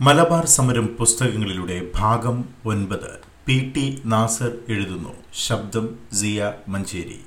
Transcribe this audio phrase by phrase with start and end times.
[0.00, 3.10] മലബാർ സമരം പുസ്തകങ്ങളിലൂടെ ഭാഗം ഒൻപത്.
[3.46, 5.12] പി ടി നാസർ എഴുതുന്നു.
[5.34, 7.20] ശബ്ദം സിയ മഞ്ചേരി.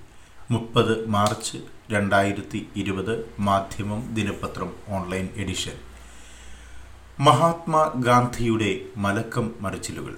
[0.51, 1.57] മുപ്പത് മാർച്ച്
[1.91, 5.77] രണ്ടായിരത്തി ഇരുപത് മാധ്യമം ദിനപത്രം ഓൺലൈൻ എഡിഷൻ.
[7.19, 10.13] മഹാത്മാഗാന്ധിയുടെ മലക്കം മറിച്ചിലുകൾ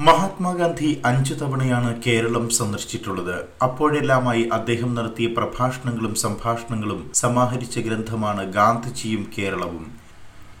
[0.00, 3.36] മഹാത്മാഗാന്ധി അഞ്ചു തവണയാണ് കേരളം സന്ദർശിച്ചിട്ടുള്ളത്.
[3.62, 10.07] അപ്പോഴെല്ലാമായി അദ്ദേഹം നടത്തിയ പ്രഭാഷണങ്ങളും സംഭാഷണങ്ങളും സമാഹരിച്ച ഗ്രന്ഥമാണ് ഗാന്ധിജിയും കേരളവും.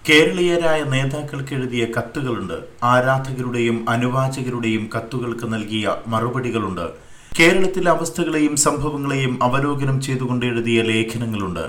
[0.06, 2.54] കേരളീയരായ നേതാക്കൾക്ക് എഴുതിയ കത്തുകളുണ്ട്.
[2.82, 6.86] ആരാധകരുടെയും അനുവാചകരുടെയും കത്തുകൾക്ക് നൽകിയ മറുപടികളുണ്ട്.
[7.38, 11.66] കേരളത്തിലെ അവസ്ഥകളെയും സംഭവങ്ങളെയും അവലോകനം ചെയ്തുകൊണ്ട് എഴുതിയ ലേഖനങ്ങളുണ്ട്.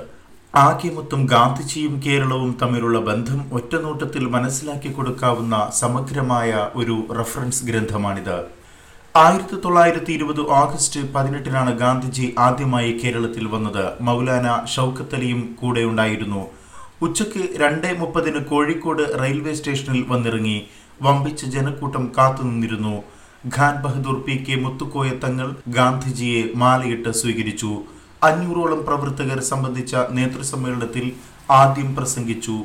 [0.56, 8.38] ആകെ മൊത്തം ഗാന്ധിജിയും കേരളവും തമ്മിലുള്ള ബന്ധം ഒറ്റനോട്ടത്തിൽ മനസ്സിലാക്കി കൊടുക്കാവുന്ന സമഗ്രമായ ഒരു റഫറൻസ് ഗ്രന്ഥമാണിത്.
[9.16, 13.86] ആയിരത്തി തൊള്ളായിരത്തി ഇരുപത് ഓഗസ്റ്റ് പതിനെട്ടിനാണ് ഗാന്ധിജി ആദ്യമായി കേരളത്തിൽ വന്നത്.
[14.02, 16.42] മൗലാന ഷൗക്കത്ത് അലിയും കൂടെ ഉണ്ടായിരുന്നു
[17.02, 20.58] ഉച്ചയ്ക്ക് രണ്ടേ മുപ്പതിന് കോഴിക്കോട് റെയിൽവേ സ്റ്റേഷനിൽ വന്നിറങ്ങി
[21.02, 22.96] വമ്പിച്ച ജനക്കൂട്ടം കാത്തുനിന്നിരുന്നു
[23.56, 27.72] ഖാൻ ബഹദൂർ പി കെ മുത്തുക്കോയ തങ്ങൾ ഗാന്ധിജിയെ മാലയിട്ട് സ്വീകരിച്ചു.
[28.24, 31.06] അഞ്ഞൂറോളം പ്രവർത്തകർ സംബന്ധിച്ച നേതൃസമ്മേളനത്തിൽ
[31.52, 32.58] ആദ്യം പ്രസംഗിച്ചു.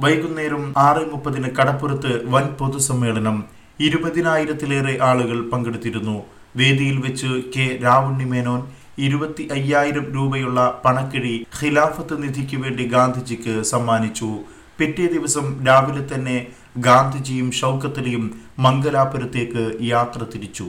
[0.00, 3.44] വൈകുന്നേരം ആറ് മുപ്പതിന് കടപ്പുറത്ത് വൻ പൊതുസമ്മേളനം.
[3.80, 6.16] ഇരുപതിനായിരത്തിലേറെ ആളുകൾ പങ്കെടുത്തിരുന്നു.
[6.56, 8.62] വേദിയിൽ വെച്ച് കെ രാവുണ്ണി മേനോൻ
[8.98, 14.38] ഇരുപത്തി അയ്യായിരം രൂപയുള്ള പണക്കിഴി ഖിലാഫത്ത് നിധിക്ക് വേണ്ടി ഗാന്ധിജിക്ക് സമ്മാനിച്ചു.
[14.78, 16.46] പിറ്റേ ദിവസം രാവിലെ തന്നെ
[16.78, 20.66] ഗാന്ധിജിയും ഷൗക്കത്തലിയും മംഗലാപുരത്തേക്ക് യാത്ര തിരിച്ചു.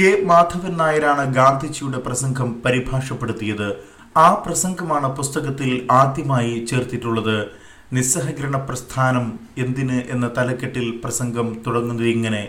[0.00, 0.22] കെ.
[0.24, 3.76] മാധവൻ നായരാണ് ഗാന്ധിജിയുടെ പ്രസംഗം പരിഭാഷപ്പെടുത്തിയത്.
[4.16, 7.46] ആ പ്രസംഗമാണ് പുസ്തകത്തിൽ ആദ്യമായി ചേർത്തിട്ടുള്ളത്.
[7.92, 12.48] നിസ്സഹകരണ പ്രസ്ഥാനം എന്തിന് എന്ന തലക്കെട്ടിൽ പ്രസംഗം തുടങ്ങുന്നത് ഇങ്ങനെ.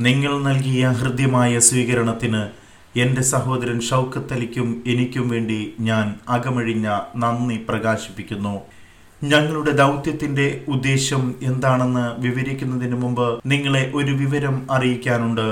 [0.00, 2.67] നിങ്ങൾ നൽകിയ ഹൃദ്യമായ സ്വീകരണത്തിന്
[3.02, 8.54] എന്റെ സഹോദരൻ ഷൗക്കത്ത് അലിക്കും എനിക്കും വേണ്ടി ഞാൻ അകമഴിഞ്ഞ നന്ദി പ്രകാശിപ്പിക്കുന്നു.
[9.24, 15.46] ഞങ്ങളുടെ ദൗത്യത്തിന്റെ ഉദ്ദേശം എന്താണെന്ന് വിവരിക്കുന്നതിന് മുമ്പ് നിങ്ങളെ ഒരു വിവരം അറിയിക്കാനുണ്ട്.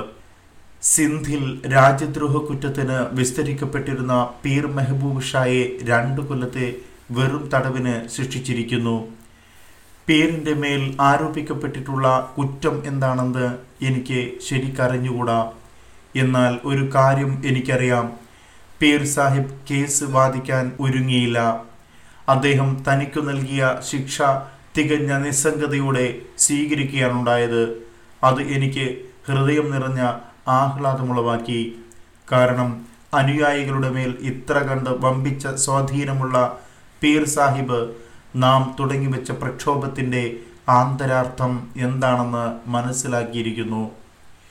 [0.82, 6.66] സിന്ധിൽ രാജ്യദ്രോഹ കുറ്റത്തിന് വിസ്തരിക്കപ്പെട്ടിരുന്ന പീർ മെഹബൂബ് ഷായെ രണ്ടു കൊല്ലത്തെ
[7.10, 8.96] വെറും തടവിന് ശിക്ഷിച്ചിരിക്കുന്നു.
[10.08, 13.46] പീറിന്റെ മേൽ ആരോപിക്കപ്പെട്ടിട്ടുള്ള കുറ്റം എന്താണെന്ന്
[13.82, 15.38] എനിക്ക് ശരിക്കറിഞ്ഞുകൂടാ.
[16.16, 18.12] എന്നാൽ ഒരു കാര്യം എനിക്കറിയാം.
[18.82, 21.62] പീർ സാഹിബ് കേസ് വാദിക്കാൻ ഒരുങ്ങിയില്ല.
[22.28, 24.22] അദ്ദേഹം തനിക്കു നൽകിയ ശിക്ഷ
[24.78, 27.86] തികഞ്ഞ നിസ്സംഗതയോടെ സ്വീകരിക്കുകയാണുണ്ടായത്.
[28.24, 30.12] അത് എനിക്ക് ഹൃദയം നിറഞ്ഞ
[30.48, 31.76] ആഹ്ലാദമുളവാക്കി.
[32.32, 36.58] കാരണം അനുയായികളുടെ മേൽ ഇത്ര കണ്ട് വമ്പിച്ച സ്വാധീനമുള്ള
[37.02, 37.94] പീർ സാഹിബ്
[38.36, 40.36] നാം തുടങ്ങിവെച്ച പ്രക്ഷോഭത്തിന്റെ
[40.68, 43.90] ആന്തരാർത്ഥം എന്താണെന്ന് മനസ്സിലാക്കിയിരിക്കുന്നു.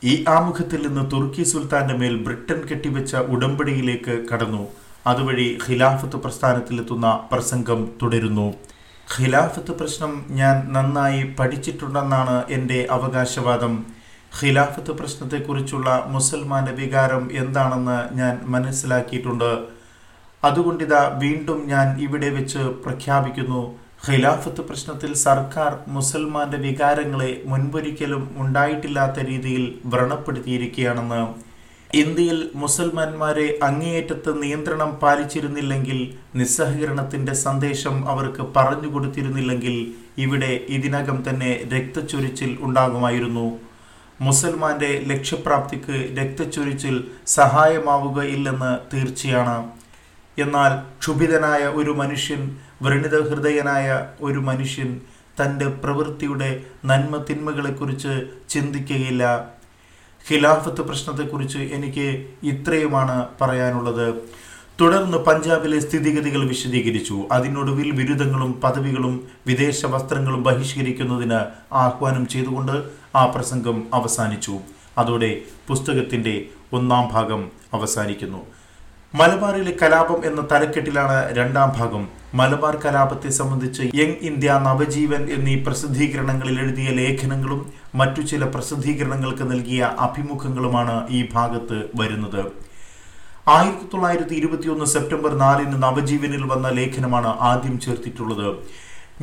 [0.03, 4.67] ഈ ആമുഖത്തിൽ നിന്ന് തുർക്കി സുൽത്താന്റെ മേൽ ബ്രിട്ടൻ കെട്ടിവെച്ച ഉടമ്പടിയിലേക്ക് കടന്നു.
[5.07, 8.53] അതുവഴി ഖിലാഫത്ത് പ്രസ്ഥാനത്തിലെത്തുന്ന പ്രസംഗം തുടരുന്നു.
[9.15, 13.85] ഖിലാഫത്ത് പ്രശ്നം ഞാൻ നന്നായി പഠിച്ചിട്ടുണ്ടെന്നാണ് എന്റെ അവകാശവാദം.
[14.41, 19.51] ഖിലാഫത്ത് പ്രശ്നത്തെക്കുറിച്ചുള്ള മുസൽമാന്റെ വികാരം എന്താണെന്ന് ഞാൻ മനസ്സിലാക്കിയിട്ടുണ്ട്.
[20.43, 23.84] അതുകൊണ്ടിതാ വീണ്ടും ഞാൻ ഇവിടെ വെച്ച് പ്രഖ്യാപിക്കുന്നു.
[23.99, 29.63] ഖിലാഫത്ത് പ്രശ്നത്തിൽ സർക്കാർ മുസൽമാന്റെ വികാരങ്ങളെ മുൻപൊരിക്കലും ഉണ്ടായിട്ടില്ലാത്ത രീതിയിൽ
[29.93, 31.21] വ്രണപ്പെടുത്തിയിരിക്കുകയാണെന്ന്
[31.91, 35.99] ഇന്ത്യയിൽ മുസൽമാന്മാരെ അങ്ങേയറ്റത്ത് നിയന്ത്രണം പാലിച്ചിരുന്നില്ലെങ്കിൽ
[36.39, 39.75] നിസ്സഹകരണത്തിന്റെ സന്ദേശം അവർക്ക് പറഞ്ഞു കൊടുത്തിരുന്നില്ലെങ്കിൽ
[40.17, 43.47] ഇവിടെ ഇതിനകം തന്നെ രക്തച്ചൊരിച്ചിൽ ഉണ്ടാകുമായിരുന്നു.
[44.19, 46.95] മുസൽമാന്റെ ലക്ഷ്യപ്രാപ്തിക്ക് രക്തച്ചൊരിച്ചിൽ
[47.37, 49.57] സഹായമാവുകയില്ലെന്ന് തീർച്ചയാണ്.
[50.37, 55.01] എന്നാൽ ക്ഷുഭിതനായ ഒരു മനുഷ്യൻ വ്രണിത ഹൃദയനായ ഒരു മനുഷ്യൻ
[55.41, 59.47] തന്റെ പ്രവൃത്തിയുടെ നന്മ തിന്മകളെക്കുറിച്ച് ചിന്തിക്കുകയില്ല
[60.31, 64.13] ഖിലാഫത്ത് പ്രശ്നത്തെക്കുറിച്ച് എനിക്ക് ഇത്രയുമാണ് പറയാനുള്ളത്.
[64.81, 67.27] തുടർന്ന് പഞ്ചാബിലെ സ്ഥിതിഗതികൾ വിശദീകരിച്ചു.
[67.31, 71.39] അതിനൊടുവിൽ ബിരുദങ്ങളും പദവികളും വിദേശ വസ്ത്രങ്ങളും ബഹിഷ്കരിക്കുന്നതിന്
[71.73, 72.83] ആഹ്വാനം ചെയ്തുകൊണ്ട്
[73.15, 74.59] ആ പ്രസംഗം അവസാനിച്ചു.
[74.97, 78.54] അതോടെ പുസ്തകത്തിന്റെ ഒന്നാം ഭാഗം അവസാനിക്കുന്നു.
[79.19, 82.03] മലബാറിലെ കലാപം എന്ന തലക്കെട്ടിലാണ് രണ്ടാം ഭാഗം.
[82.39, 87.61] മലബാർ കലാപത്തെ സംബന്ധിച്ച് യങ് ഇന്ത്യ നവജീവൻ എന്നീ പ്രസിദ്ധീകരണങ്ങളിൽ എഴുതിയ ലേഖനങ്ങളും
[87.99, 92.41] മറ്റു ചില പ്രസിദ്ധീകരണങ്ങൾക്ക് നൽകിയ അഭിമുഖങ്ങളുമാണ് ഈ ഭാഗത്ത് വരുന്നത്.
[93.55, 98.47] ആയിരത്തി തൊള്ളായിരത്തി ഇരുപത്തിയൊന്ന് സെപ്റ്റംബർ നാലിന് നവജീവനിൽ വന്ന ലേഖനമാണ് ആദ്യം ചേർത്തിട്ടുള്ളത്.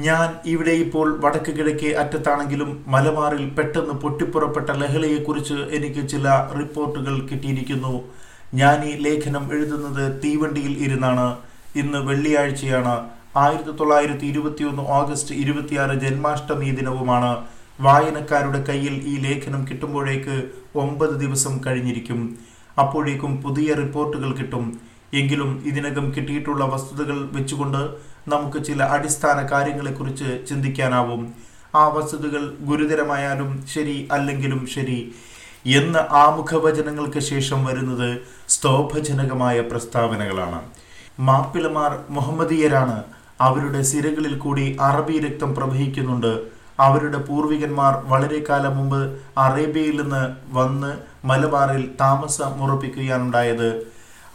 [0.06, 6.28] ഞാൻ ഇവിടെ ഇപ്പോൾ വടക്ക് കിഴക്കേ അറ്റത്താണെങ്കിലും മലബാറിൽ പെട്ടെന്ന് പൊട്ടിപ്പുറപ്പെട്ട ലഹളയെക്കുറിച്ച് എനിക്ക് ചില
[6.60, 7.94] റിപ്പോർട്ടുകൾ കിട്ടിയിരിക്കുന്നു.
[8.54, 11.36] ഞാൻ ഈ ലേഖനം എഴുതുന്നത് തീവണ്ടിയിൽ ഇരുന്നാണ്.
[11.76, 12.94] ഇന്ന് വെള്ളിയാഴ്ചയാണ്.
[13.36, 17.32] ആയിരത്തി തൊള്ളായിരത്തി ഇരുപത്തിയൊന്ന് ഓഗസ്റ്റ് ഇരുപത്തിയാറ് ജന്മാഷ്ടമി ദിനവുമാണ്.
[17.80, 20.36] വായനക്കാരുടെ കയ്യിൽ ഈ ലേഖനം കിട്ടുമ്പോഴേക്ക്
[20.74, 22.20] ഒമ്പത് ദിവസം കഴിഞ്ഞിരിക്കും.
[22.78, 24.78] അപ്പോഴേക്കും പുതിയ റിപ്പോർട്ടുകൾ കിട്ടും.
[25.14, 27.82] എങ്കിലും ഇതിനകം കിട്ടിയിട്ടുള്ള വസ്തുതകൾ വെച്ചുകൊണ്ട്
[28.28, 31.22] നമുക്ക് ചില അടിസ്ഥാന കാര്യങ്ങളെക്കുറിച്ച് ചിന്തിക്കാനാവും.
[31.74, 34.98] ആ വസ്തുതകൾ ഗുരുതരമായാലും ശരി അല്ലെങ്കിലും ശരി.
[35.66, 38.18] എന്ന ആമുഖവചനങ്ങൾക്ക് ശേഷം വരുന്നത്
[38.48, 40.60] സ്തോഭജനകമായ പ്രസ്താവനകളാണ്.
[41.20, 43.02] മാപ്പിളമാർ മുഹമ്മദീയരാണ്.
[43.40, 46.42] അവരുടെ സിരകളിൽ കൂടി അറബി രക്തം പ്രവഹിക്കുന്നുണ്ട്.
[46.80, 50.92] അവരുടെ പൂർവികന്മാർ വളരെ കാലം മുമ്പ് അറേബ്യയിൽ നിന്ന് വന്ന്
[51.26, 53.86] മലബാറിൽ താമസം ഉറപ്പിക്കുകയാണുണ്ടായത്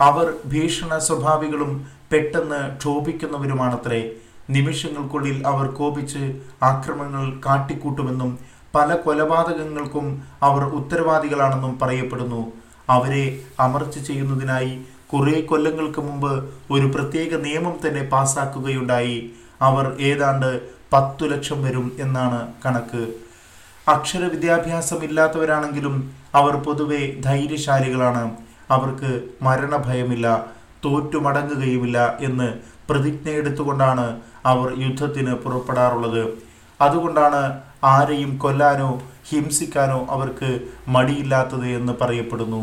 [0.01, 4.11] അവർ ഭീഷണ സ്വഭാവികളും പെട്ടെന്ന് ക്ഷോഭിക്കുന്നവരുമാണത്രേ.
[4.49, 8.39] നിമിഷങ്ങൾക്കുള്ളിൽ അവർ കോപിച്ച് ആക്രമണങ്ങൾ കാട്ടിക്കൂട്ടുമെന്നും
[8.77, 10.05] പല കൊലപാതകങ്ങൾക്കും
[10.43, 12.41] അവർ ഉത്തരവാദികളാണെന്നും പറയപ്പെടുന്നു.
[12.89, 13.23] അവരെ
[13.59, 14.73] അമർച്ച ചെയ്യുന്നതിനായി
[15.13, 16.31] കുറേ കൊല്ലങ്ങൾക്ക് മുമ്പ്
[16.71, 19.17] ഒരു പ്രത്യേക നിയമം തന്നെ പാസാക്കുകയുണ്ടായി.
[19.61, 20.49] അവർ ഏതാണ്ട്
[20.93, 23.03] പത്തു ലക്ഷം വരും എന്നാണ് കണക്ക്.
[23.93, 25.95] അക്ഷര വിദ്യാഭ്യാസം ഇല്ലാത്തവരാണെങ്കിലും
[26.35, 28.23] അവർ പൊതുവെ ധൈര്യശാലികളാണ്.
[28.71, 30.27] അവർക്ക് മരണഭയമില്ല
[30.85, 32.47] തോറ്റു തോറ്റുമടങ്ങുകയുമില്ല എന്ന്
[32.89, 34.05] പ്രതിജ്ഞ എടുത്തുകൊണ്ടാണ്
[34.45, 36.23] അവർ യുദ്ധത്തിന് പുറപ്പെടാറുള്ളത്.
[36.81, 37.41] അതുകൊണ്ടാണ്
[37.83, 38.89] ആരെയും കൊല്ലാനോ
[39.29, 40.49] ഹിംസിക്കാനോ അവർക്ക്
[40.87, 42.61] മടിയില്ലാത്തത് എന്ന് പറയപ്പെടുന്നു.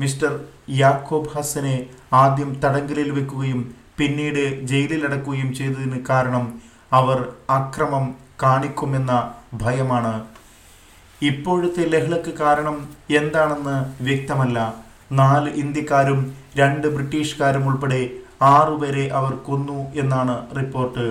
[0.00, 0.32] മിസ്റ്റർ
[0.68, 1.76] യാക്കോബ് ഹസനെ
[2.12, 3.60] ആദ്യം തടങ്കലിൽ വെക്കുകയും
[3.98, 6.44] പിന്നീട് ജയിലിലടക്കുകയും ചെയ്തതിന് കാരണം
[6.92, 7.18] അവർ
[7.50, 9.12] അക്രമം കാണിക്കുമെന്ന
[9.54, 10.14] ഭയമാണ്.
[11.22, 12.76] ഇപ്പോഴത്തെ ലഹളക്ക് കാരണം
[13.10, 14.58] എന്താണെന്ന് വ്യക്തമല്ല.
[15.12, 16.20] നാല് ഇന്ത്യക്കാരും
[16.56, 18.02] രണ്ട് ബ്രിട്ടീഷുകാരും ഉൾപ്പെടെ
[18.42, 21.04] ആറുപേരെ അവർ കൊന്നു എന്നാണ് റിപ്പോർട്ട്.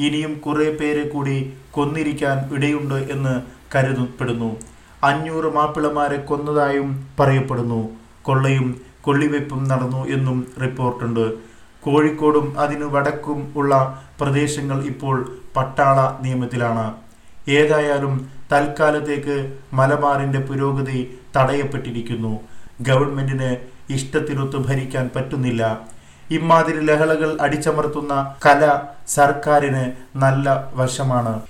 [0.00, 3.42] ഇനിയും കുറേ പേരെ കൂടി കൊന്നിരിക്കാൻ ഇടയുണ്ട് എന്ന്
[3.76, 4.56] കരുതപ്പെടുന്നു.
[5.04, 7.88] അഞ്ഞൂറ് മാപ്പിളമാരെ കൊന്നതായും പറയപ്പെടുന്നു.
[8.22, 11.34] കൊള്ളയും കൊള്ളിവെപ്പും നടന്നു എന്നും റിപ്പോർട്ടുണ്ട്.
[11.82, 16.94] കോഴിക്കോടും അതിനു വടക്കും ഉള്ള പ്രദേശങ്ങൾ ഇപ്പോൾ പട്ടാള നിയമത്തിലാണ്.
[17.48, 22.40] ഏതായാലും തൽക്കാലത്തേക്ക് മലബാറിന്റെ പുരോഗതി തടയപ്പെട്ടിരിക്കുന്നു.
[22.80, 23.56] ഗവൺമെന്റിന്
[23.92, 25.88] ഇഷ്ടത്തിനൊത്ത് ഭരിക്കാൻ പറ്റുന്നില്ല.
[26.30, 31.40] ഇമാതിരി ലഹളകൾ അടിച്ചമർത്തുന്ന കല സർക്കാരിന് നല്ല വശമാണ്.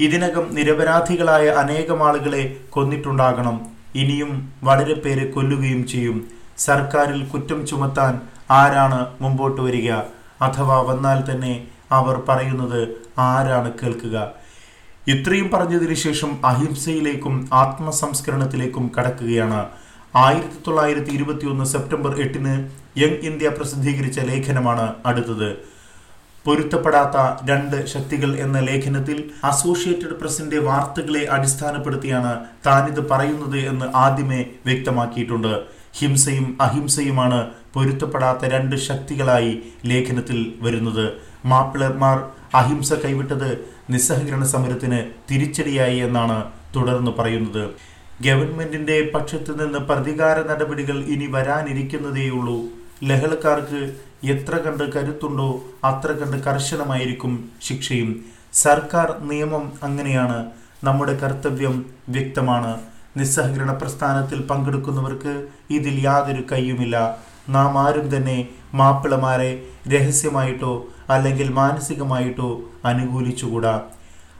[0.00, 3.60] ഇതിനകം നിരപരാധികളായ അനേകം ആളുകളെ കൊന്നിട്ടുണ്ടാകണം.
[3.94, 6.28] ഇനിയും വളരെ പേരെ കൊല്ലുകയും ചെയ്യും.
[6.58, 8.20] സർക്കാരിൽ കുറ്റം ചുമത്താൻ
[8.50, 9.92] ആരാണ് മുമ്പോട്ട് വരിക?
[10.42, 12.88] അഥവാ വന്നാൽ തന്നെ അവർ പറയുന്നത്
[13.18, 14.32] ആരാണ് കേൾക്കുക?
[15.08, 19.66] ഇത്രയും പറഞ്ഞതിന് ശേഷം അഹിംസയിലേക്കും ആത്മസംസ്കരണത്തിലേക്കും കടക്കുകയാണ്.
[20.16, 25.56] ആയിരത്തി തൊള്ളായിരത്തി ഇരുപത്തി ഒന്ന് സെപ്റ്റംബർ എട്ടിന് യങ് ഇന്ത്യ പ്രസിദ്ധീകരിച്ച ലേഖനമാണ് അടുത്തത്.
[26.44, 27.16] പൊരുത്തപ്പെടാത്ത
[27.50, 32.32] രണ്ട് ശക്തികൾ എന്ന ലേഖനത്തിൽ അസോസിയേറ്റഡ് പ്രസിന്റെ വാർത്തകളെ അടിസ്ഥാനപ്പെടുത്തിയാണ്
[32.66, 35.62] താനിത് പറയുന്നത് എന്ന് ആദ്യമേ വ്യക്തമാക്കിയിട്ടുണ്ട്.
[35.98, 41.12] ഹിംസയും അഹിംസയുമാണ് പൊരുത്തപ്പെടാത്ത രണ്ട് ശക്തികളായി ലേഖനത്തിൽ വരുന്നത്.
[41.44, 42.18] മാപ്പിളർമാർ
[42.54, 45.00] അഹിംസ കൈവിട്ടത് നിസ്സഹകരണ സമരത്തിന്
[45.30, 46.44] തിരിച്ചടിയായി എന്നാണ്
[46.76, 47.70] തുടർന്ന് പറയുന്നത്.
[48.22, 53.96] ഗവൺമെന്റിന്റെ പക്ഷത്തു നിന്ന് പ്രതികാര നടപടികൾ ഇനി വരാനിരിക്കുന്നതേയുള്ളൂ ലഹളക്കാർക്ക്
[54.26, 58.24] എത്ര കണ്ട് കരുത്തുണ്ടോ അത്ര കണ്ട് കർശനമായിരിക്കും ശിക്ഷയും.
[58.52, 60.46] സർക്കാർ നിയമം അങ്ങനെയാണ്.
[60.84, 62.80] നമ്മുടെ കർത്തവ്യം വ്യക്തമാണ്.
[63.16, 67.18] നിസ്സഹകരണ പ്രസ്ഥാനത്തിൽ പങ്കെടുക്കുന്നവർക്ക് ഇതിൽ യാതൊരു കയ്യുമില്ല.
[67.48, 73.82] നാം ആരും തന്നെ മാപ്പിളമാരെ രഹസ്യമായിട്ടോ അല്ലെങ്കിൽ മാനസികമായിട്ടോ അനുകൂലിച്ചുകൂടാ.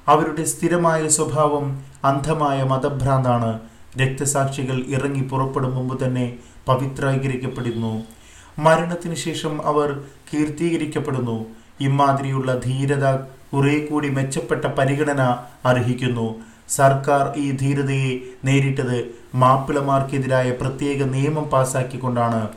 [0.09, 3.61] അവരുടെ സ്ഥിരമായ സ്വഭാവം അന്ധമായ മതഭ്രാന്താണ്.
[4.01, 6.37] രക്തസാക്ഷികൾ ഇറങ്ങി പുറപ്പെടും മുമ്പ് തന്നെ
[6.67, 8.22] പവിത്രീകരിക്കപ്പെടുന്നു
[8.59, 10.01] മരണത്തിന് ശേഷം അവർ
[10.33, 11.47] കീർത്തീകരിക്കപ്പെടുന്നു.
[11.81, 13.15] ഇമാതിരിയുള്ള ധീരത
[13.53, 15.23] കുറെ കൂടി മെച്ചപ്പെട്ട പരിഗണന
[15.65, 16.35] അർഹിക്കുന്നു.
[16.69, 19.05] സർക്കാർ ഈ ധീരതയെ നേരിട്ടത്
[19.35, 22.49] മാപ്പിളമാർക്കെതിരായ പ്രത്യേക നിയമം പാസാക്കിക്കൊണ്ടാണ്.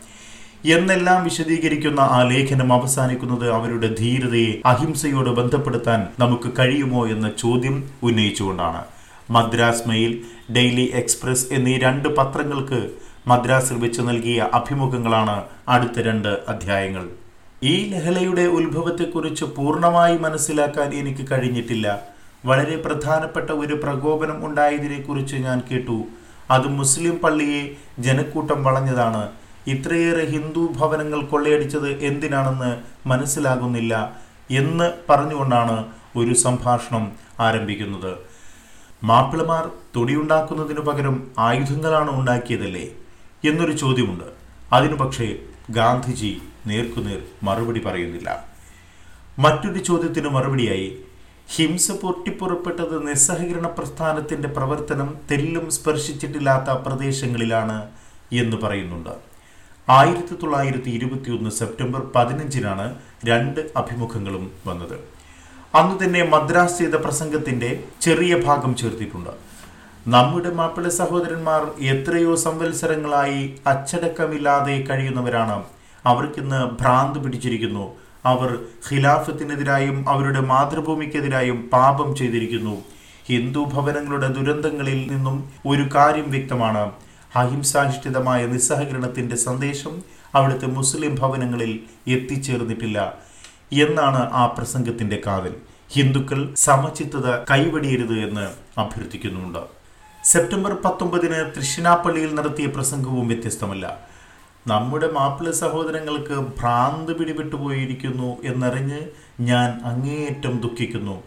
[0.66, 8.84] എന്നെല്ലാം വിശദീകരിക്കുന്ന ആ ലേഖനം അവസാനിക്കുന്നത് അവരുടെ ധീരതയെ അഹിംസയോട് ബന്ധപ്പെടുത്താൻ നമുക്ക് കഴിയുമോ എന്ന ചോദ്യം ഉന്നയിച്ചുകൊണ്ടാണ്.
[9.30, 10.22] മദ്രാസ് മെയിൽ
[10.56, 12.92] ഡെയിലി എക്സ്പ്രസ് എന്നീ രണ്ട് പത്രങ്ങൾക്ക്
[13.28, 15.36] മദ്രാസിൽ വെച്ച് നൽകിയ അഭിമുഖങ്ങളാണ്
[15.68, 17.06] അടുത്ത രണ്ട് അധ്യായങ്ങൾ.
[17.64, 22.00] ഈ ലഹളയുടെ ഉത്ഭവത്തെക്കുറിച്ച് പൂർണമായി മനസ്സിലാക്കാൻ എനിക്ക് കഴിഞ്ഞിട്ടില്ല.
[22.46, 25.98] വളരെ പ്രധാനപ്പെട്ട ഒരു പ്രകോപനം ഉണ്ടായതിനെക്കുറിച്ച് ഞാൻ കേട്ടു.
[26.52, 27.62] അത് മുസ്ലിം പള്ളിയെ
[28.00, 29.24] ജനക്കൂട്ടം വളഞ്ഞതാണ്.
[29.68, 32.72] ഇത്രയേറെ ഹിന്ദു ഭവനങ്ങൾ കൊള്ളയടിച്ചത് എന്തിനാണെന്ന്
[33.08, 33.94] മനസ്സിലാകുന്നില്ല
[34.52, 35.78] എന്ന് പറഞ്ഞുകൊണ്ടാണ്
[36.16, 38.14] ഒരു സംഭാഷണം ആരംഭിക്കുന്നത്.
[39.04, 39.64] മാപ്പിളമാർ
[39.96, 42.86] തൊടിയുണ്ടാക്കുന്നതിനു പകരം ആയുധങ്ങളാണ് ഉണ്ടാക്കിയതല്ലേ?
[43.48, 44.24] എന്നൊരു ചോദ്യമുണ്ട്.
[44.74, 45.36] അതിനു പക്ഷേ
[45.70, 48.46] ഗാന്ധിജി നേർക്കുനേർ മറുപടി പറയുന്നില്ല.
[49.40, 50.98] മറ്റൊരു ചോദ്യത്തിന് മറുപടിയായി
[51.56, 57.90] ഹിംസ പൊട്ടിപ്പുറപ്പെട്ടത് നിസ്സഹകരണ പ്രസ്ഥാനത്തിന്റെ പ്രവർത്തനം തെല്ലും സ്പർശിച്ചിട്ടില്ലാത്ത പ്രദേശങ്ങളിലാണ്
[58.32, 59.10] എന്ന് പറയുന്നുണ്ട്.
[59.90, 65.00] ആയിരത്തി തൊള്ളായിരത്തി ഇരുപത്തിയൊന്ന് സെപ്റ്റംബർ പതിനഞ്ചിനാണ് രണ്ട് അഭിമുഖങ്ങളും വന്നത്.
[65.76, 69.30] അന്ന് തന്നെ മദ്രാസ് ചെയ്ത പ്രസംഗത്തിന്റെ ചെറിയ ഭാഗം ചേർത്തിട്ടുണ്ട്.
[70.08, 75.64] നമ്മുടെ മാപ്പിള സഹോദരന്മാർ എത്രയോ സംവത്സരങ്ങളായി അച്ചടക്കമില്ലാതെ കഴിയുന്നവരാണ്.
[76.06, 77.96] അവർക്കിന്ന് ഭ്രാന്ത് പിടിച്ചിരിക്കുന്നു.
[78.26, 78.60] അവർ
[78.92, 82.78] ഖിലാഫത്തിനെതിരായും അവരുടെ മാതൃഭൂമിക്കെതിരായും പാപം ചെയ്തിരിക്കുന്നു.
[83.28, 86.92] ഹിന്ദു ഭവനങ്ങളുടെ ദുരന്തങ്ങളിൽ നിന്നും ഒരു കാര്യം വ്യക്തമാണ്.
[87.36, 90.04] അഹിംസാധിഷ്ഠിതമായ നിസ്സഹകരണത്തിന്റെ സന്ദേശം
[90.36, 93.14] അവിടുത്തെ മുസ്ലിം ഭവനങ്ങളിൽ എത്തിച്ചേർന്നിട്ടില്ല.
[93.74, 95.56] എന്നാണ് ആ പ്രസംഗത്തിന്റെ കാതൽ.
[95.90, 98.48] ഹിന്ദുക്കൾ സമചിത്തത കൈവടിയരുത് എന്ന്
[98.80, 99.75] അഭ്യർത്ഥിക്കുന്നുണ്ട്
[100.26, 104.00] സെപ്റ്റംബർ പത്തൊമ്പതിന് തൃശ്ശിനാപ്പള്ളിയിൽ നടത്തിയ പ്രസംഗവും വ്യത്യസ്തമല്ല.
[104.68, 109.00] നമ്മുടെ മാപ്പിള സഹോദരങ്ങൾക്ക് ഭ്രാന്ത് പിടിപെട്ടുപോയിരിക്കുന്നു എന്നറിഞ്ഞ്
[109.40, 111.24] ഞാൻ അങ്ങേയറ്റം ദുഃഖിക്കുന്നു.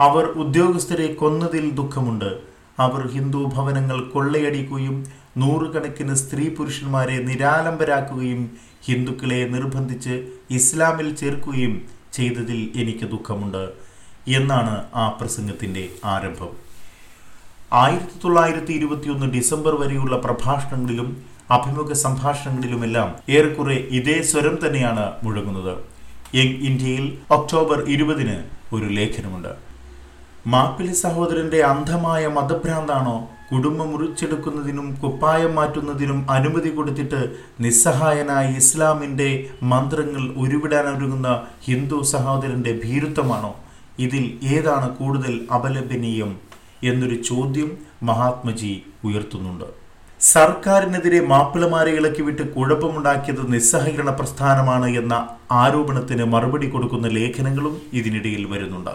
[0.00, 2.30] അവർ ഉദ്യോഗസ്ഥരെ കൊന്നതിൽ ദുഃഖമുണ്ട്.
[2.78, 11.74] അവർ ഹിന്ദു ഭവനങ്ങൾ കൊള്ളയടിക്കുകയും നൂറുകണക്കിന് സ്ത്രീ പുരുഷന്മാരെ നിരാലംബരാക്കുകയും ഹിന്ദുക്കളെ നിർബന്ധിച്ച് ഇസ്ലാമിൽ ചേർക്കുകയും
[12.12, 13.68] ചെയ്തതിൽ എനിക്ക് ദുഃഖമുണ്ട്.
[14.28, 16.67] എന്നാണ് ആ പ്രസംഗത്തിന്റെ ആരംഭം.
[17.72, 25.74] ആയിരത്തി തൊള്ളായിരത്തി ഇരുപത്തിയൊന്ന് ഡിസംബർ വരെയുള്ള പ്രഭാഷണങ്ങളിലും അഭിമുഖ സംഭാഷണങ്ങളിലുമെല്ലാം ഏറെക്കുറെ ഇതേ സ്വരം തന്നെയാണ് മുഴങ്ങുന്നത്.
[26.34, 28.36] യങ് ഇന്ത്യയിൽ ഒക്ടോബർ ഇരുപതിന്
[28.74, 29.52] ഒരു ലേഖനമുണ്ട്.
[30.46, 33.28] മാപ്പിളി സഹോദരന്റെ അന്ധമായ മതഭ്രാന്താണോ?
[33.52, 43.56] കുടുംബം മുറിച്ചെടുക്കുന്നതിനും കുപ്പായം മാറ്റുന്നതിനും അനുമതി കൊടുത്തിട്ട് നിസ്സഹായനായ ഇസ്ലാമിന്റെ മന്ത്രങ്ങൾ ഉരുവിടാനൊരുങ്ങുന്ന ഹിന്ദു സഹോദരന്റെ ഭീരുത്വമാണോ?
[43.98, 46.47] ഇതിൽ ഏതാണ് കൂടുതൽ അപലപനീയം?
[46.84, 49.64] എന്നൊരു ചോദ്യം മഹാത്മജി ഉയർത്തുന്നുണ്ട്.
[50.20, 58.90] സർക്കാരിനെതിരെ മാപ്പിളമാരെ ഇളക്കി വിട്ട് കുഴപ്പമുണ്ടാക്കിയത് നിസ്സഹകരണ പ്രസ്ഥാനമാണ് എന്ന ആരോപണത്തിന് മറുപടി കൊടുക്കുന്ന ലേഖനങ്ങളും ഇതിനിടയിൽ വരുന്നുണ്ട്.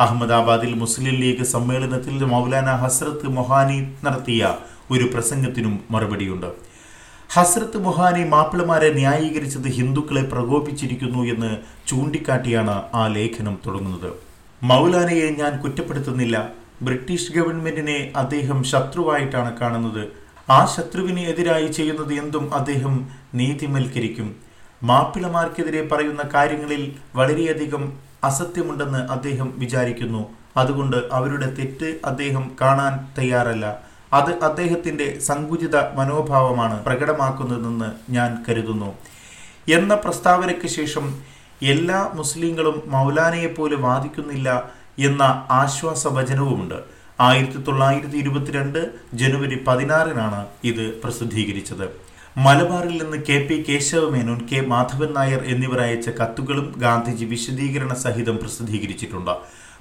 [0.00, 4.54] അഹമ്മദാബാദിൽ മുസ്ലിം ലീഗ് സമ്മേളനത്തിൽ മൗലാന ഹസ്രത്ത് മൊഹാനി നടത്തിയ
[4.90, 6.46] ഒരു പ്രസംഗത്തിനും മറുപടിയുണ്ട്.
[7.30, 11.56] ഹസ്രത്ത് മൊഹാനി മാപ്പിളമാരെ ന്യായീകരിച്ചത് ഹിന്ദുക്കളെ പ്രകോപിച്ചിരിക്കുന്നു എന്ന്
[11.88, 14.12] ചൂണ്ടിക്കാട്ടിയാണ് ആ ലേഖനം തുടങ്ങുന്നത്.
[14.62, 16.63] മൗലാനയെ ഞാൻ കുറ്റപ്പെടുത്തുന്നില്ല.
[16.82, 20.08] ബ്രിട്ടീഷ് ഗവൺമെന്റിനെ അദ്ദേഹം ശത്രുവായിട്ടാണ് കാണുന്നത്.
[20.50, 24.36] ആ ശത്രുവിനെ എതിരായി ചെയ്യുന്നത് എന്തും അദ്ദേഹം നീതിമൽക്കരിക്കും.
[24.82, 27.92] മാപ്പിളമാർക്കെതിരെ പറയുന്ന കാര്യങ്ങളിൽ വളരെയധികം
[28.24, 30.30] അസത്യമുണ്ടെന്ന് അദ്ദേഹം വിചാരിക്കുന്നു.
[30.56, 33.82] അതുകൊണ്ട് അവരുടെ തെറ്റ് അദ്ദേഹം കാണാൻ തയ്യാറല്ല.
[34.12, 38.94] അത് അദ്ദേഹത്തിന്റെ സങ്കുചിത മനോഭാവമാണ് പ്രകടമാക്കുന്നതെന്ന് ഞാൻ കരുതുന്നു.
[39.68, 41.22] എന്ന പ്രസ്താവനയ്ക്ക് ശേഷം
[41.62, 46.74] എല്ലാ മുസ്ലിങ്ങളും മൗലാനയെ പോലെ വാദിക്കുന്നില്ല എന്ന ആശ്വാസവചനവുമുണ്ട്.
[47.20, 51.88] ആയിരത്തി തൊള്ളായിരത്തി ഇരുപത്തിരണ്ട് ജനുവരി പതിനാറിനാണ് ഇത് പ്രസിദ്ധീകരിച്ചത്.
[52.38, 59.30] മലബാറിൽ നിന്ന് K P Kesava Menon K Madhavan Nair എന്നിവർ അയച്ച കത്തുകളും ഗാന്ധിജി വിശദീകരണ സഹിതം പ്രസിദ്ധീകരിച്ചിട്ടുണ്ട്.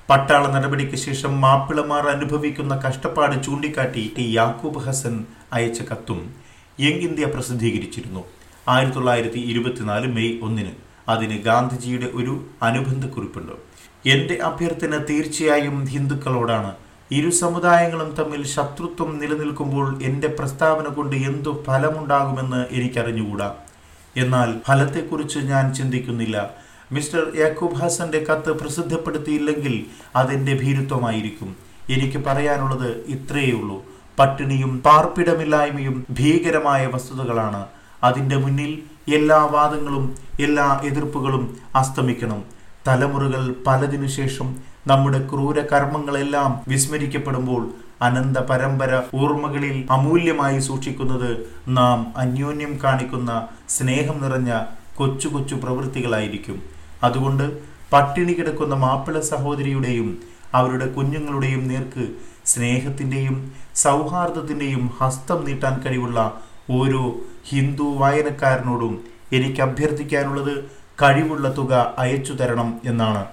[0.10, 6.34] പട്ടാള നടപടിക്ക് ശേഷം മാപ്പിളമാർ അനുഭവിക്കുന്ന കഷ്ടപ്പാട് ചൂണ്ടിക്കാട്ടി ടി യാക്കൂബ് ഹസൻ അയച്ച കത്തും
[6.80, 8.24] യങ് ഇന്ത്യ പ്രസിദ്ധീകരിച്ചിരുന്നു.
[8.70, 10.74] ആയിരത്തി തൊള്ളായിരത്തി ഇരുപത്തിനാല് മെയ് ഒന്നിന്
[11.10, 13.52] അതിന് ഗാന്ധിജിയുടെ ഒരു അനുബന്ധ കുറിപ്പുണ്ട്
[14.06, 16.72] എന്റെ അഭ്യർത്ഥന തീർച്ചയായും ഹിന്ദുക്കളോടാണ്.
[17.12, 23.54] ഇരു സമുദായങ്ങളും തമ്മിൽ ശത്രുത്വം നിലനിൽക്കുമ്പോൾ എന്റെ പ്രസ്താവന കൊണ്ട് എന്തു ഫലമുണ്ടാകുമെന്ന് എനിക്കറിഞ്ഞുകൂടാ.
[24.18, 26.50] എന്നാൽ ഫലത്തെക്കുറിച്ച് ഞാൻ ചിന്തിക്കുന്നില്ല.
[26.92, 31.56] മിസ്റ്റർ യാക്കൂബ് ഹസന്റെ കത്ത് പ്രസിദ്ധപ്പെടുത്തിയില്ലെങ്കിൽ അതെന്റെ ഭീരുത്വമായിരിക്കും.
[31.90, 33.86] എനിക്ക് പറയാനുള്ളത് ഇത്രയേ ഉള്ളൂ
[34.20, 37.66] പട്ടിണിയും പാർപ്പിടമില്ലായ്മയും ഭീകരമായ വസ്തുതകളാണ്.
[38.04, 38.80] അതിന്റെ മുന്നിൽ
[39.16, 42.63] എല്ലാ വാദങ്ങളും എല്ലാ എതിർപ്പുകളും അസ്തമിക്കണം.
[42.88, 44.48] തലമുറകൾ പലതിനു ശേഷം
[44.88, 47.62] നമ്മുടെ ക്രൂര കർമ്മങ്ങളെല്ലാം വിസ്മരിക്കപ്പെടുമ്പോൾ
[48.02, 51.30] അനന്ത പരമ്പര ഓർമ്മകളിൽ അമൂല്യമായി സൂക്ഷിക്കുന്നത്
[51.68, 53.32] നാം അന്യോന്യം കാണിക്കുന്ന
[53.70, 54.52] സ്നേഹം നിറഞ്ഞ
[54.96, 56.58] കൊച്ചു കൊച്ചു പ്രവൃത്തികളായിരിക്കും.
[57.04, 57.46] അതുകൊണ്ട്
[57.94, 60.10] പട്ടിണി കിടക്കുന്ന മാപ്പിള സഹോദരിയുടെയും
[60.54, 62.06] അവരുടെ കുഞ്ഞുങ്ങളുടെയും നേർക്ക്
[62.46, 63.36] സ്നേഹത്തിന്റെയും
[63.76, 66.20] സൗഹാർദ്ദത്തിന്റെയും ഹസ്തം നീട്ടാൻ കഴിവുള്ള
[66.70, 67.04] ഓരോ
[67.50, 68.94] ഹിന്ദു വായനക്കാരനോടും
[69.32, 70.56] എനിക്ക് അഭ്യർത്ഥിക്കാനുള്ളത്
[71.02, 73.26] കഴിവുള്ള തുക അയച്ചു തരണം എന്നാണ്.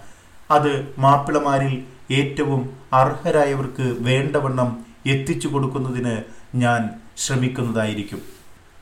[0.51, 1.75] അത് മാപ്പിളമാരിൽ
[2.11, 2.61] ഏറ്റവും
[2.93, 4.71] അർഹരായവർക്ക് വേണ്ടവണ്ണം
[5.07, 6.15] എത്തിച്ചു കൊടുക്കുന്നതിന്
[6.55, 8.21] ഞാൻ ശ്രമിക്കുന്നതായിരിക്കും.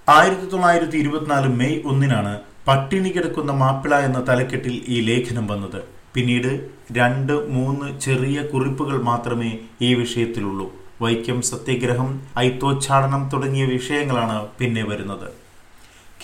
[0.09, 5.81] ആയിരത്തി തൊള്ളായിരത്തി ഇരുപത്തിനാല് മെയ് ഒന്നിനാണ് പട്ടിണി കിടക്കുന്ന മാപ്പിള എന്ന തലക്കെട്ടിൽ ഈ ലേഖനം വന്നത്.
[6.15, 6.53] പിന്നീട്
[6.93, 10.67] രണ്ട് മൂന്ന് ചെറിയ കുറിപ്പുകൾ മാത്രമേ ഈ വിഷയത്തിലുള്ളൂ.
[11.03, 12.09] വൈക്കം സത്യഗ്രഹം
[12.39, 15.29] ഐത്തോച്ചാടനം തുടങ്ങിയ വിഷയങ്ങളാണ് പിന്നെ വരുന്നത്.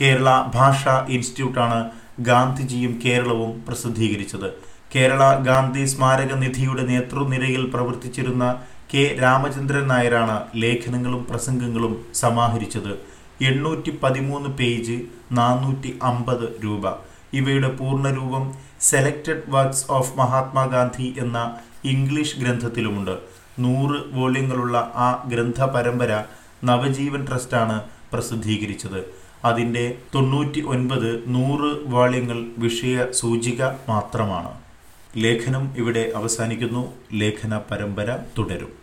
[0.01, 1.81] കേരള ഭാഷാ ഇൻസ്റ്റിറ്റ്യൂട്ടാണ്
[2.21, 4.53] ഗാന്ധിജിയും കേരളവും പ്രസിദ്ധീകരിച്ചത്.
[4.95, 8.63] കേരള ഗാന്ധി സ്മാരക നിധിയുടെ നേതൃനിരയിൽ പ്രവർത്തിച്ചിരുന്ന
[8.95, 9.19] കെ.
[9.23, 13.15] രാമചന്ദ്രൻ നായരാണ് ലേഖനങ്ങളും പ്രസംഗങ്ങളും സമാഹരിച്ചത്.
[13.45, 15.03] എണ്ണൂറ്റി പതിമൂന്ന് പേജ്
[15.33, 16.89] നാനൂറ്റി അമ്പത് രൂപ.
[17.33, 23.19] ഇവയുടെ പൂർണരൂപം സെലക്റ്റഡ് വർക്ക്സ് ഓഫ് മഹാത്മാഗാന്ധി എന്ന ഇംഗ്ലീഷ് ഗ്രന്ഥത്തിലുമുണ്ട്.
[23.59, 26.25] നൂറ് വോള്യങ്ങളുള്ള ആ ഗ്രന്ഥ പരമ്പര
[26.65, 29.24] നവജീവൻ ട്രസ്റ്റാണ് പ്രസിദ്ധീകരിച്ചത്.
[29.45, 29.85] അതിന്റെ
[30.15, 34.53] തൊണ്ണൂറ്റി ഒൻപത് നൂറ് വാള്യങ്ങൾ വിഷയ സൂചിക മാത്രമാണ്.
[35.17, 36.93] ലേഖനം ഇവിടെ അവസാനിക്കുന്നു.
[37.13, 38.75] ലേഖന പരമ്പര തുടരും.